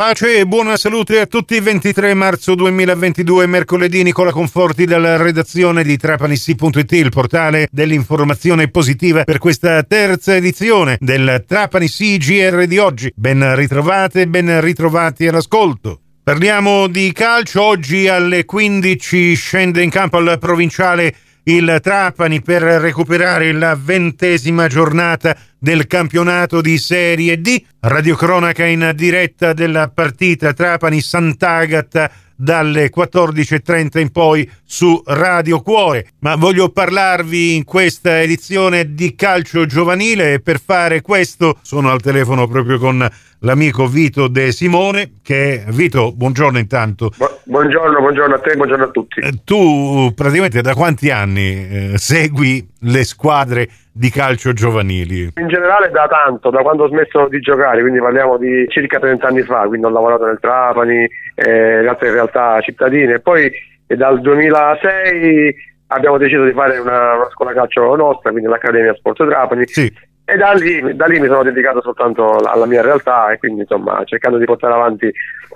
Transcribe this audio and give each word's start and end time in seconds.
Pace 0.00 0.38
e 0.38 0.46
buona 0.46 0.78
salute 0.78 1.20
a 1.20 1.26
tutti. 1.26 1.60
23 1.60 2.14
marzo 2.14 2.54
2022, 2.54 3.46
mercoledì, 3.46 4.02
Nicola 4.02 4.32
Conforti 4.32 4.86
dalla 4.86 5.18
redazione 5.18 5.82
di 5.84 5.98
Trapanissi.it, 5.98 6.92
il 6.92 7.10
portale 7.10 7.68
dell'informazione 7.70 8.68
positiva 8.68 9.24
per 9.24 9.36
questa 9.36 9.82
terza 9.82 10.34
edizione 10.34 10.96
del 10.98 11.44
Trapanissi 11.46 12.16
GR 12.16 12.64
di 12.64 12.78
oggi. 12.78 13.12
Ben 13.14 13.54
ritrovate, 13.54 14.26
ben 14.26 14.62
ritrovati 14.62 15.26
all'ascolto. 15.26 16.00
Parliamo 16.22 16.86
di 16.86 17.12
calcio. 17.12 17.60
Oggi 17.60 18.08
alle 18.08 18.46
15 18.46 19.34
scende 19.34 19.82
in 19.82 19.90
campo 19.90 20.16
al 20.16 20.38
provinciale 20.38 21.14
il 21.44 21.78
Trapani 21.82 22.42
per 22.42 22.62
recuperare 22.62 23.52
la 23.52 23.76
ventesima 23.80 24.66
giornata 24.66 25.36
del 25.58 25.86
campionato 25.86 26.60
di 26.60 26.78
Serie 26.78 27.40
D. 27.40 27.62
Radiocronaca 27.80 28.64
in 28.64 28.92
diretta 28.94 29.52
della 29.52 29.88
partita 29.88 30.52
Trapani-Sant'Agata 30.52 32.10
dalle 32.40 32.90
14.30 32.94 33.98
in 33.98 34.10
poi 34.10 34.50
su 34.64 35.00
Radio 35.04 35.60
Cuore. 35.60 36.12
Ma 36.20 36.36
voglio 36.36 36.70
parlarvi 36.70 37.54
in 37.54 37.64
questa 37.64 38.22
edizione 38.22 38.94
di 38.94 39.14
calcio 39.14 39.66
giovanile 39.66 40.34
e 40.34 40.40
per 40.40 40.58
fare 40.64 41.02
questo 41.02 41.58
sono 41.60 41.90
al 41.90 42.00
telefono 42.00 42.48
proprio 42.48 42.78
con 42.78 43.06
l'amico 43.40 43.86
Vito 43.86 44.28
De 44.28 44.52
Simone 44.52 45.12
che 45.22 45.64
Vito, 45.68 46.12
buongiorno 46.14 46.58
intanto. 46.58 47.10
buongiorno, 47.44 48.00
buongiorno 48.00 48.34
a 48.34 48.38
te, 48.38 48.56
buongiorno 48.56 48.84
a 48.84 48.88
tutti. 48.88 49.20
Eh, 49.20 49.42
tu 49.44 50.12
praticamente 50.14 50.60
da 50.60 50.74
quanti 50.74 51.10
anni 51.10 51.68
eh, 51.68 51.98
segui 51.98 52.66
le 52.80 53.04
squadre 53.04 53.68
di 53.92 54.10
calcio 54.10 54.52
giovanili? 54.52 55.32
In 55.36 55.48
generale 55.48 55.90
da 55.90 56.06
tanto, 56.08 56.50
da 56.50 56.62
quando 56.62 56.84
ho 56.84 56.88
smesso 56.88 57.28
di 57.28 57.40
giocare, 57.40 57.80
quindi 57.80 58.00
parliamo 58.00 58.36
di 58.36 58.66
circa 58.68 58.98
30 58.98 59.26
anni 59.26 59.42
fa, 59.42 59.66
quindi 59.66 59.86
ho 59.86 59.90
lavorato 59.90 60.26
nel 60.26 60.38
Trapani, 60.40 61.08
eh, 61.34 61.80
in 61.82 61.88
altre 61.88 62.10
realtà 62.10 62.60
cittadine 62.60 63.20
poi 63.20 63.50
eh, 63.86 63.96
dal 63.96 64.20
2006 64.20 65.68
abbiamo 65.92 66.18
deciso 66.18 66.44
di 66.44 66.52
fare 66.52 66.78
una, 66.78 67.14
una 67.14 67.28
scuola 67.30 67.52
calcio 67.52 67.96
nostra, 67.96 68.30
quindi 68.30 68.48
l'Accademia 68.48 68.94
Sport 68.94 69.26
Trapani. 69.26 69.66
Sì. 69.66 69.92
E 70.30 70.36
da 70.36 70.52
lì, 70.52 70.94
da 70.94 71.06
lì, 71.06 71.18
mi 71.18 71.26
sono 71.26 71.42
dedicato 71.42 71.82
soltanto 71.82 72.36
alla 72.36 72.66
mia 72.66 72.82
realtà 72.82 73.32
e 73.32 73.38
quindi 73.38 73.62
insomma 73.62 74.00
cercando 74.04 74.38
di 74.38 74.44
portare 74.44 74.74
avanti 74.74 75.10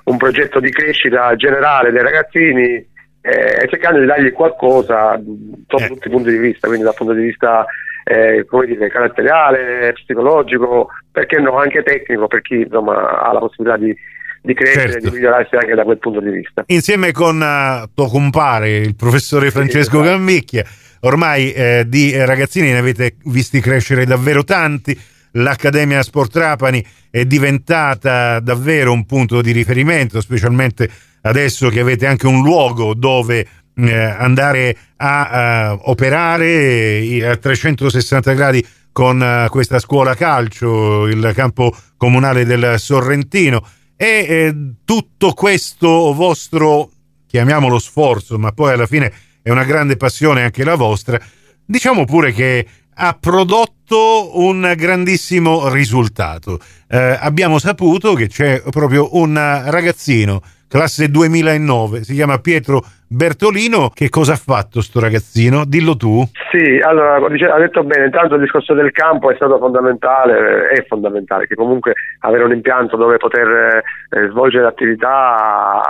un 0.05 0.17
progetto 0.17 0.59
di 0.59 0.71
crescita 0.71 1.37
generale 1.37 1.93
dei 1.93 2.03
ragazzini 2.03 2.85
eh, 3.21 3.63
e 3.63 3.69
cercando 3.69 4.01
di 4.01 4.07
dargli 4.07 4.33
qualcosa 4.33 5.21
sotto 5.69 5.85
eh. 5.85 5.87
tutti 5.87 6.09
i 6.09 6.11
punti 6.11 6.31
di 6.31 6.39
vista, 6.39 6.67
quindi 6.67 6.85
dal 6.85 6.95
punto 6.95 7.13
di 7.13 7.23
vista 7.23 7.65
eh, 8.05 8.45
come 8.47 8.67
dire, 8.67 8.89
caratteriale, 8.89 9.93
psicologico, 9.95 10.89
perché 11.11 11.39
no, 11.39 11.57
anche 11.57 11.83
tecnico 11.83 12.27
per 12.27 12.43
chi 12.43 12.61
insomma, 12.63 13.23
ha 13.23 13.33
la 13.33 13.39
possibilità 13.39 13.79
di, 13.79 13.97
di 14.43 14.55
crescere, 14.55 14.93
certo. 14.93 15.09
di 15.09 15.15
migliorarsi 15.15 15.55
anche 15.55 15.75
da 15.75 15.85
quel 15.85 15.99
punto 15.99 16.21
di 16.21 16.31
vista. 16.31 16.65
Insieme 16.67 17.13
con 17.13 17.41
uh, 17.41 17.89
tuo 17.95 18.09
compare, 18.09 18.77
il 18.77 18.95
professore 18.95 19.51
Francesco 19.51 20.03
sì, 20.03 20.03
esatto. 20.03 20.19
Gammicchia, 20.19 20.65
ormai 21.05 21.53
eh, 21.53 21.85
di 21.87 22.15
ragazzini 22.17 22.71
ne 22.71 22.79
avete 22.79 23.17
visti 23.25 23.61
crescere 23.61 24.05
davvero 24.05 24.45
tanti. 24.45 24.99
L'Accademia 25.37 26.03
Sport 26.03 26.33
Trapani 26.33 26.85
è 27.11 27.25
diventata 27.25 28.39
davvero 28.41 28.93
un 28.93 29.05
punto 29.05 29.41
di 29.41 29.53
riferimento, 29.53 30.21
specialmente 30.21 30.89
adesso 31.23 31.69
che 31.71 31.81
avete 31.81 32.07
anche 32.07 32.27
un 32.27 32.43
luogo 32.43 32.95
dove 32.95 33.47
eh, 33.77 33.95
andare 33.95 34.77
a 34.97 35.73
uh, 35.73 35.91
operare 35.91 37.29
a 37.29 37.37
360 37.37 38.33
gradi 38.33 38.65
con 38.93 39.21
uh, 39.21 39.49
questa 39.51 39.81
scuola 39.81 40.15
calcio, 40.15 41.07
il 41.07 41.33
campo 41.35 41.75
comunale 41.97 42.45
del 42.45 42.79
Sorrentino 42.79 43.67
e 43.97 44.07
eh, 44.07 44.55
tutto 44.85 45.33
questo 45.33 46.13
vostro, 46.15 46.91
chiamiamolo 47.27 47.79
sforzo, 47.81 48.39
ma 48.39 48.53
poi 48.53 48.73
alla 48.73 48.87
fine 48.87 49.13
è 49.45 49.51
una 49.51 49.65
grande 49.65 49.99
passione 49.99 50.43
anche 50.43 50.65
la 50.65 50.75
vostra, 50.75 51.21
diciamo 51.67 52.07
pure 52.07 52.33
che 52.33 52.67
ha 52.95 53.15
prodotto 53.21 54.41
un 54.41 54.73
grandissimo 54.75 55.69
risultato. 55.69 56.59
Eh, 56.89 57.19
abbiamo 57.21 57.59
saputo 57.59 58.15
che 58.15 58.29
c'è 58.29 58.63
proprio 58.71 59.17
un 59.17 59.35
ragazzino 59.35 60.41
classe 60.67 61.11
2009, 61.11 62.03
si 62.05 62.15
chiama 62.15 62.39
Pietro 62.39 62.85
Bertolino. 63.07 63.91
Che 63.93 64.09
cosa 64.09 64.33
ha 64.33 64.37
fatto 64.37 64.81
sto 64.81 65.01
ragazzino? 65.01 65.65
Dillo 65.65 65.97
tu. 65.97 66.23
Sì, 66.51 66.81
allora 66.83 67.17
ha 67.17 67.59
detto 67.59 67.83
bene, 67.85 68.07
intanto 68.07 68.35
il 68.35 68.41
discorso 68.41 68.75
del 68.75 68.93
campo 68.93 69.31
è 69.31 69.35
stato 69.35 69.59
fondamentale, 69.59 70.69
è 70.69 70.85
fondamentale, 70.87 71.47
che 71.47 71.55
comunque 71.55 71.95
avere 72.21 72.45
un 72.45 72.53
impianto 72.53 72.97
dove 72.97 73.17
poter 73.17 73.83
eh, 74.11 74.29
svolgere 74.29 74.67
attività, 74.67 75.81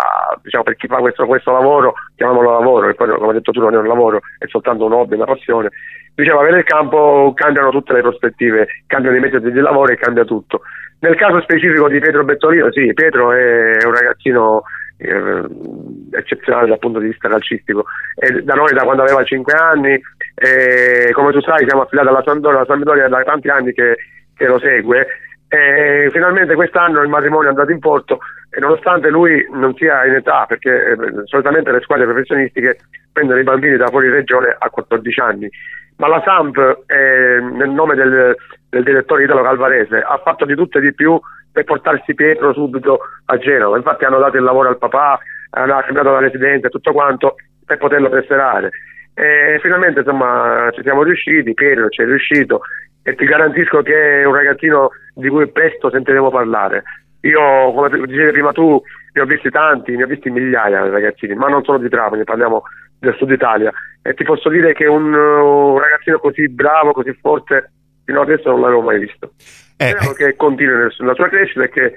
diciamo 0.43 0.65
per 0.65 0.77
chi 0.77 0.87
fa 0.87 0.97
questo, 0.97 1.27
questo 1.27 1.53
lavoro, 1.53 1.95
chiamiamolo 2.17 2.59
lavoro, 2.59 2.89
e 2.89 2.95
poi 2.95 3.09
come 3.09 3.27
hai 3.29 3.33
detto 3.35 3.53
tu 3.53 3.61
non 3.61 3.75
è 3.75 3.79
un 3.79 3.87
lavoro, 3.87 4.21
è 4.39 4.47
soltanto 4.49 4.87
un 4.87 4.93
hobby, 4.93 5.15
una 5.17 5.27
passione. 5.27 5.71
Diciamo, 6.15 6.41
avere 6.41 6.59
il 6.59 6.65
campo 6.65 7.33
cambiano 7.35 7.71
tutte 7.71 7.93
le 7.93 8.01
prospettive, 8.01 8.67
cambiano 8.87 9.17
i 9.17 9.21
metodi 9.21 9.51
di 9.51 9.61
lavoro 9.61 9.93
e 9.93 9.97
cambia 9.97 10.25
tutto. 10.25 10.63
Nel 11.01 11.17
caso 11.17 11.43
specifico 11.43 11.89
di 11.89 11.99
Pietro 11.99 12.25
Bettolino, 12.25 12.73
sì, 12.73 12.95
Pietro 12.95 13.33
è 13.33 13.85
un 13.85 13.93
ragazzino 13.93 14.63
eccezionale 14.97 16.69
dal 16.69 16.79
punto 16.79 16.99
di 16.99 17.09
vista 17.09 17.29
calcistico. 17.29 17.85
E 18.17 18.43
da 18.43 18.55
noi 18.55 18.73
da 18.73 18.85
quando 18.85 19.03
aveva 19.03 19.23
5 19.23 19.53
anni, 19.53 20.01
e, 20.35 21.11
come 21.13 21.33
tu 21.33 21.41
sai 21.41 21.67
siamo 21.67 21.83
affiliati 21.83 22.11
alla 22.11 22.23
Sampdoria, 22.25 22.59
la 22.61 22.67
Sampdoria 22.67 23.09
da 23.09 23.23
tanti 23.23 23.49
anni 23.49 23.73
che, 23.73 23.97
che 24.35 24.47
lo 24.47 24.59
segue 24.59 25.07
e 25.55 26.11
finalmente 26.11 26.55
quest'anno 26.55 27.01
il 27.01 27.09
matrimonio 27.09 27.47
è 27.47 27.51
andato 27.51 27.71
in 27.71 27.79
porto 27.79 28.19
e 28.51 28.59
nonostante 28.59 29.09
lui 29.09 29.47
non 29.53 29.75
sia 29.77 30.05
in 30.05 30.15
età, 30.15 30.47
perché 30.47 30.71
eh, 30.71 30.97
solitamente 31.25 31.71
le 31.71 31.81
squadre 31.81 32.07
professionistiche 32.07 32.79
prendono 33.13 33.39
i 33.39 33.45
bambini 33.45 33.77
da 33.77 33.87
fuori 33.87 34.09
regione 34.09 34.55
a 34.59 34.69
14 34.69 35.21
anni, 35.21 35.49
ma 35.97 36.09
la 36.09 36.23
Samp, 36.25 36.57
eh, 36.87 37.41
nel 37.41 37.71
nome 37.71 37.95
del, 37.95 38.35
del 38.69 38.83
direttore 38.83 39.25
Italo 39.25 39.43
Calvarese, 39.43 39.99
ha 39.99 40.21
fatto 40.25 40.45
di 40.45 40.57
tutto 40.57 40.79
e 40.79 40.81
di 40.81 40.95
più 40.95 41.21
per 41.55 41.65
portarsi 41.65 42.15
Pietro 42.15 42.53
subito 42.53 42.99
a 43.27 43.39
Genova. 43.39 43.77
Infatti 43.77 44.05
hanno 44.05 44.19
dato 44.19 44.37
il 44.37 44.43
lavoro 44.43 44.69
al 44.69 44.79
papà, 44.79 45.21
hanno 45.51 45.81
cambiato 45.83 46.11
la 46.11 46.19
residenza 46.19 46.69
tutto 46.69 46.93
quanto 46.93 47.37
per 47.65 47.79
poterlo 47.79 48.11
tesserare. 48.11 48.71
E 49.15 49.61
finalmente 49.63 50.01
insomma 50.01 50.69
ci 50.73 50.83
siamo 50.83 51.05
riusciti, 51.05 51.55
Pietro 51.55 51.89
ci 51.89 52.03
è 52.03 52.05
riuscito 52.05 52.63
e 53.05 53.15
ti 53.15 53.25
garantisco 53.25 53.83
che 53.83 54.23
è 54.23 54.25
un 54.25 54.35
ragazzino 54.35 54.91
di 55.15 55.29
cui 55.29 55.47
presto 55.47 55.91
sentiremo 55.91 56.29
parlare. 56.31 56.83
Io, 57.21 57.73
come 57.73 57.89
dicevi 58.07 58.33
prima 58.33 58.53
tu, 58.53 58.83
ne 59.13 59.23
ho 59.23 59.25
visti 59.25 59.49
tanti, 59.49 59.97
ne 59.97 60.03
ho 60.03 60.07
visti 60.07 60.29
migliaia 60.29 60.83
di 60.83 60.91
ragazzini, 60.91 61.35
ma 61.35 61.49
non 61.49 61.63
solo 61.63 61.79
di 61.79 61.89
Trapani, 61.89 62.25
parliamo 62.25 62.65
del 62.99 63.15
sud 63.15 63.31
Italia. 63.31 63.73
E 64.03 64.13
ti 64.15 64.25
posso 64.25 64.49
dire 64.49 64.75
che 64.75 64.87
un, 64.87 65.15
un 65.15 65.79
ragazzino 65.79 66.19
così 66.19 66.49
bravo, 66.49 66.93
così 66.93 67.17
forte, 67.21 67.71
fino 68.05 68.21
adesso 68.21 68.51
non 68.51 68.61
l'avevo 68.61 68.83
mai 68.83 68.99
visto. 68.99 69.31
Eh, 69.77 69.89
Spero 69.91 70.11
eh. 70.13 70.15
che 70.15 70.37
continui 70.37 70.89
nella 70.99 71.15
sua 71.15 71.29
crescita 71.29 71.65
e 71.65 71.69
che 71.69 71.93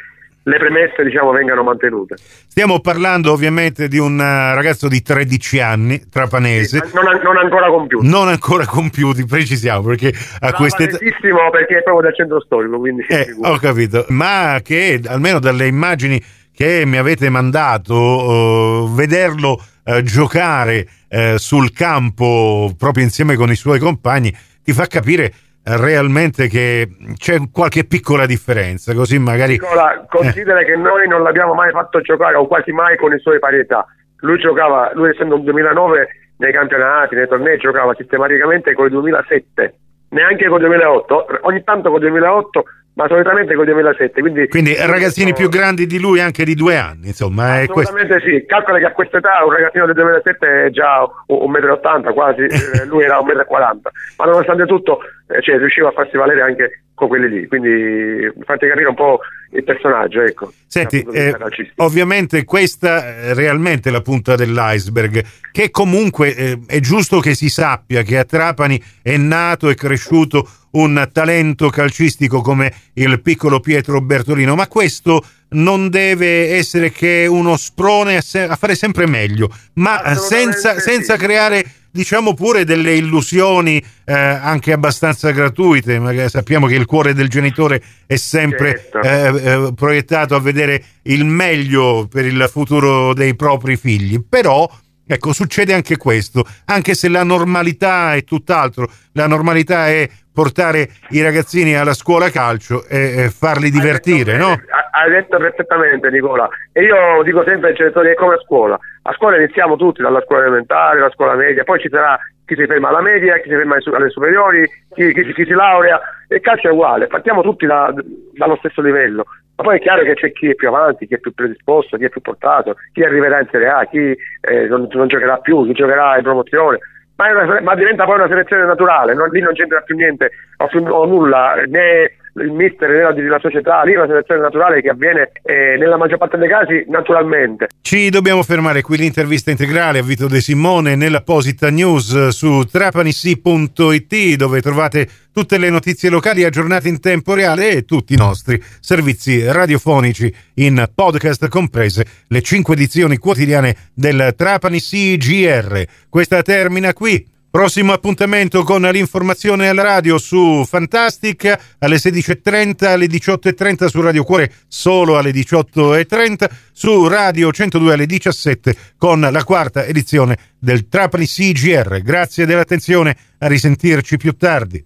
le 0.48 0.58
premesse 0.58 1.04
diciamo 1.04 1.32
vengano 1.32 1.62
mantenute. 1.62 2.16
Stiamo 2.18 2.80
parlando 2.80 3.34
ovviamente 3.34 3.88
di 3.90 3.98
un 3.98 4.20
eh, 4.20 4.56
ragazzo 4.56 4.88
di 4.88 5.02
13 5.02 5.60
anni, 5.60 6.10
trapanese. 6.10 6.82
Sì, 6.86 6.94
non, 6.96 7.04
non, 7.22 7.38
ancora 7.38 7.68
compiuti. 7.68 8.08
Non 8.08 8.30
ancora 8.30 8.66
compiuti, 8.66 9.26
precisiamo, 9.26 9.82
perché 9.82 10.14
a 10.40 10.54
queste... 10.54 10.88
perché 10.88 11.78
è 11.80 11.84
proprio 11.84 12.02
del 12.02 12.16
centro 12.16 12.42
storico, 12.42 12.80
quindi... 12.80 13.06
Eh, 13.10 13.36
ho 13.42 13.58
capito, 13.58 14.06
ma 14.10 14.60
che 14.64 15.02
almeno 15.06 15.40
dalle 15.40 15.68
immagini 15.68 16.22
che 16.54 16.84
mi 16.86 16.98
avete 16.98 17.30
mandato, 17.30 17.94
uh, 17.94 18.94
vederlo 18.96 19.62
uh, 19.84 20.02
giocare 20.02 20.88
uh, 21.10 21.36
sul 21.36 21.72
campo 21.72 22.74
proprio 22.78 23.04
insieme 23.04 23.36
con 23.36 23.52
i 23.52 23.56
suoi 23.56 23.80
compagni, 23.80 24.36
ti 24.64 24.74
fa 24.74 24.88
capire 24.88 25.32
realmente 25.76 26.48
che 26.48 26.88
c'è 27.18 27.38
qualche 27.52 27.84
piccola 27.86 28.26
differenza, 28.26 28.94
così 28.94 29.20
magari... 29.20 29.54
Nicola, 29.54 30.06
considera 30.08 30.62
eh. 30.62 30.66
che 30.66 30.76
noi 30.78 31.08
non 31.08 31.22
l'abbiamo 31.22 31.54
mai 31.54 31.72
fatto 31.72 32.00
giocare 32.00 32.36
o 32.38 32.48
quasi 32.48 32.72
mai 32.72 32.98
con 32.98 33.10
le 33.10 33.20
sue 33.20 33.40
parità. 33.40 33.86
Lui 34.22 34.40
giocava, 34.40 34.92
lui 34.94 35.10
essendo 35.10 35.36
un 35.36 35.44
2009 35.44 36.08
nei 36.38 36.54
campionati, 36.54 37.16
nei 37.16 37.28
tornei, 37.28 37.58
giocava 37.58 37.94
sistematicamente 37.96 38.74
con 38.74 38.86
il 38.86 38.92
2007, 38.92 39.76
neanche 40.10 40.48
con 40.48 40.62
il 40.62 40.68
2008, 40.68 41.28
ogni 41.42 41.64
tanto 41.64 41.90
con 41.90 42.02
il 42.02 42.10
2008 42.10 42.64
ma 42.98 43.08
solitamente 43.08 43.54
con 43.54 43.64
il 43.68 43.74
2007. 43.74 44.22
Quindi, 44.22 44.48
quindi 44.48 44.76
ragazzini 44.76 45.32
più 45.32 45.50
grandi 45.50 45.86
di 45.86 46.00
lui 46.00 46.20
anche 46.20 46.44
di 46.44 46.56
due 46.56 46.78
anni, 46.78 47.08
insomma. 47.08 47.62
Assolutamente 47.62 48.20
sì, 48.22 48.44
calcola 48.48 48.80
che 48.80 48.86
a 48.86 48.92
questa 48.92 49.18
età 49.20 49.46
un 49.46 49.52
ragazzino 49.52 49.86
del 49.86 49.94
2007 49.94 50.66
è 50.66 50.70
già 50.72 51.02
1,80 51.28 52.10
m 52.10 52.14
quasi, 52.14 52.42
eh, 52.50 52.86
lui 52.88 53.04
era 53.04 53.20
1,40 53.20 53.76
m, 53.76 53.82
ma 54.18 54.26
nonostante 54.26 54.66
tutto 54.66 55.00
eh, 55.28 55.42
cioè, 55.44 55.60
riusciva 55.60 55.90
a 55.90 55.92
farsi 55.92 56.18
valere 56.18 56.42
anche 56.42 56.82
con 56.98 57.10
quelli 57.10 57.30
lì. 57.30 57.48
Quindi 57.48 58.28
fate 58.44 58.68
capire 58.68 58.88
un 58.88 58.96
po' 58.96 59.20
il 59.52 59.64
personaggio, 59.64 60.24
ecco. 60.24 60.52
Senti, 60.66 61.06
eh, 61.12 61.38
ovviamente 61.76 62.44
questa 62.44 63.18
è 63.18 63.34
realmente 63.36 63.92
la 63.92 64.02
punta 64.02 64.36
dell'iceberg, 64.36 65.24
che 65.52 65.70
comunque 65.70 66.36
eh, 66.36 66.60
è 66.66 66.80
giusto 66.80 67.20
che 67.20 67.36
si 67.36 67.50
sappia 67.50 68.02
che 68.02 68.18
a 68.18 68.24
Trapani 68.24 68.82
è 69.04 69.16
nato 69.16 69.70
e 69.70 69.76
cresciuto 69.76 70.50
un 70.72 71.08
talento 71.14 71.70
calcistico 71.70 72.42
come 72.42 72.74
il 72.94 73.22
piccolo 73.22 73.60
Pietro 73.60 74.02
Bertolino, 74.02 74.56
ma 74.56 74.68
questo 74.68 75.24
non 75.50 75.90
deve 75.90 76.56
essere 76.56 76.92
che 76.92 77.28
uno 77.30 77.58
sprone 77.58 78.18
a, 78.18 78.22
se- 78.22 78.48
a 78.48 78.56
fare 78.56 78.74
sempre 78.74 79.06
meglio, 79.06 79.50
ma 79.74 80.16
senza, 80.16 80.80
senza 80.80 81.14
sì. 81.14 81.20
creare 81.20 81.64
diciamo 81.98 82.36
pure 82.36 82.64
delle 82.64 82.94
illusioni 82.94 83.84
eh, 84.06 84.14
anche 84.14 84.72
abbastanza 84.72 85.32
gratuite, 85.32 85.98
magari 85.98 86.30
sappiamo 86.30 86.68
che 86.68 86.76
il 86.76 86.86
cuore 86.86 87.16
del 87.16 87.28
genitore 87.28 87.82
è 88.06 88.18
sempre 88.18 88.90
certo. 88.92 89.02
eh, 89.02 89.66
eh, 89.66 89.74
proiettato 89.74 90.36
a 90.36 90.40
vedere 90.40 90.84
il 91.04 91.26
meglio 91.26 92.08
per 92.08 92.26
il 92.26 92.48
futuro 92.52 93.16
dei 93.16 93.36
propri 93.36 93.78
figli, 93.78 94.24
però 94.24 94.70
ecco 95.08 95.34
succede 95.34 95.74
anche 95.74 95.98
questo, 95.98 96.46
anche 96.66 96.94
se 96.94 97.10
la 97.10 97.24
normalità 97.24 98.14
è 98.14 98.24
tutt'altro, 98.24 98.88
la 99.14 99.26
normalità 99.26 99.88
è 99.88 100.08
portare 100.32 100.90
i 101.10 101.24
ragazzini 101.24 101.76
alla 101.76 101.96
scuola 101.96 102.30
calcio 102.30 102.86
e, 102.86 103.24
e 103.24 103.30
farli 103.32 103.72
divertire, 103.72 104.34
hai 104.34 104.38
detto, 104.38 104.48
no? 104.48 104.62
Hai 104.92 105.10
detto 105.10 105.38
perfettamente 105.38 106.12
Nicola, 106.12 106.48
e 106.72 106.84
io 106.84 107.24
dico 107.24 107.42
sempre 107.44 107.70
ai 107.70 107.76
genitori 107.76 108.12
è 108.12 108.14
come 108.14 108.36
a 108.36 108.40
scuola, 108.46 108.78
a 109.08 109.14
scuola 109.14 109.38
iniziamo 109.38 109.78
tutti 109.78 110.02
dalla 110.02 110.22
scuola 110.22 110.44
elementare, 110.44 111.00
dalla 111.00 111.12
scuola 111.12 111.36
media, 111.36 111.64
poi 111.64 111.80
ci 111.80 111.88
sarà 111.90 112.20
chi 112.46 112.56
si 112.56 112.66
ferma 112.66 112.90
alla 112.90 113.02
media, 113.02 113.38
chi 113.38 113.50
si 113.50 113.56
ferma 113.56 113.78
alle 113.94 114.10
superiori, 114.10 114.70
chi, 114.94 115.14
chi, 115.14 115.34
chi 115.34 115.46
si 115.46 115.54
laurea, 115.54 116.00
e 116.28 116.36
il 116.36 116.42
calcio 116.42 116.68
è 116.68 116.72
uguale, 116.72 117.08
partiamo 117.08 117.42
tutti 117.42 117.66
da, 117.66 117.94
dallo 118.34 118.58
stesso 118.58 118.82
livello, 118.82 119.26
ma 119.56 119.64
poi 119.64 119.78
è 119.78 119.82
chiaro 119.82 120.04
che 120.04 120.14
c'è 120.14 120.32
chi 120.34 120.50
è 120.50 120.56
più 120.56 120.68
avanti, 120.68 121.08
chi 121.08 121.14
è 121.14 121.20
più 121.20 121.34
predisposto, 121.34 121.96
chi 121.96 122.04
è 122.04 122.10
più 122.10 122.20
portato, 122.20 122.76
chi 122.92 123.04
arriverà 123.04 123.40
in 123.40 123.48
Serie 123.50 123.70
A, 123.70 123.86
chi 123.86 124.18
eh, 124.42 124.68
non, 124.68 124.88
non, 124.92 125.08
giocherà 125.08 125.38
più, 125.38 125.66
chi 125.66 125.72
giocherà 125.72 126.18
in 126.18 126.24
promozione, 126.24 126.80
ma, 127.16 127.32
una, 127.32 127.62
ma, 127.62 127.76
diventa 127.76 128.04
poi 128.04 128.16
una 128.16 128.28
selezione 128.28 128.66
naturale, 128.66 129.14
non, 129.14 129.30
lì 129.30 129.40
non 129.40 129.54
c'entra 129.54 129.80
più 129.82 129.96
niente 129.96 130.32
o, 130.58 130.90
o 130.90 131.06
nulla, 131.06 131.64
né 131.66 132.12
il 132.42 132.52
mister 132.52 132.90
né 132.90 133.28
la 133.28 133.40
società, 133.40 133.82
lì 133.84 133.94
è 133.94 133.98
una 133.98 134.24
naturale 134.42 134.82
che 134.82 134.90
avviene 134.90 135.32
eh, 135.44 135.76
nella 135.78 135.98
maggior 135.98 136.18
parte 136.18 136.38
dei 136.38 136.50
casi 136.50 136.86
naturalmente. 136.88 137.68
Ci 137.82 138.10
dobbiamo 138.10 138.44
fermare 138.44 138.82
qui 138.82 138.98
l'intervista 138.98 139.52
integrale 139.52 140.00
a 140.00 140.04
Vito 140.04 140.28
De 140.28 140.42
Simone 140.42 140.96
nell'apposita 140.96 141.70
news 141.70 142.30
su 142.30 142.64
trapanissi.it 142.64 144.36
dove 144.36 144.62
trovate 144.62 145.08
tutte 145.32 145.58
le 145.58 145.70
notizie 145.70 146.10
locali 146.10 146.44
aggiornate 146.44 146.88
in 146.88 147.00
tempo 147.00 147.34
reale 147.34 147.70
e 147.70 147.86
tutti 147.86 148.14
i 148.14 148.18
nostri 148.18 148.62
servizi 148.80 149.46
radiofonici 149.46 150.34
in 150.56 150.84
podcast 150.94 151.48
comprese 151.48 152.06
le 152.28 152.42
cinque 152.42 152.74
edizioni 152.74 153.18
quotidiane 153.18 153.76
del 153.94 154.34
Trapani 154.36 154.80
CGR. 154.80 155.84
Questa 156.10 156.42
termina 156.42 156.94
qui. 156.94 157.36
Prossimo 157.58 157.92
appuntamento 157.92 158.62
con 158.62 158.84
l'informazione 158.84 159.68
alla 159.68 159.82
radio 159.82 160.20
su 160.20 160.64
Fantastic 160.64 161.76
alle 161.80 161.96
16.30, 161.96 162.86
alle 162.86 163.08
18.30 163.08 163.88
su 163.88 164.00
Radio 164.00 164.24
Cuore 164.24 164.54
solo 164.68 165.18
alle 165.18 165.32
18.30, 165.32 166.48
su 166.72 167.08
Radio 167.08 167.52
102 167.52 167.94
alle 167.94 168.06
17 168.06 168.78
con 168.96 169.22
la 169.22 169.44
quarta 169.44 169.86
edizione 169.86 170.38
del 170.60 170.88
Trapani 170.88 171.26
CGR. 171.26 172.04
Grazie 172.04 172.46
dell'attenzione, 172.46 173.18
a 173.40 173.48
risentirci 173.48 174.18
più 174.18 174.34
tardi. 174.34 174.86